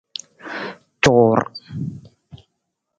[1.03, 1.37] Cuur!